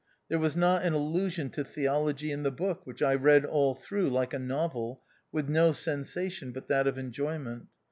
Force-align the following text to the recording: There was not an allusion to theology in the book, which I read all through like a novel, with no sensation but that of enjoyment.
There 0.29 0.39
was 0.39 0.55
not 0.55 0.81
an 0.81 0.93
allusion 0.93 1.51
to 1.51 1.63
theology 1.63 2.31
in 2.31 2.41
the 2.41 2.49
book, 2.49 2.87
which 2.87 3.03
I 3.03 3.13
read 3.13 3.45
all 3.45 3.75
through 3.75 4.09
like 4.09 4.33
a 4.33 4.39
novel, 4.39 5.03
with 5.31 5.47
no 5.47 5.71
sensation 5.73 6.51
but 6.51 6.67
that 6.69 6.87
of 6.87 6.97
enjoyment. 6.97 7.67